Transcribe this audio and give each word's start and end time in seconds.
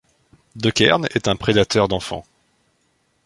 De 0.55 0.71
Kern 0.71 1.05
est 1.13 1.27
un 1.27 1.35
prédateur 1.35 1.87
d’enfants. 1.87 2.25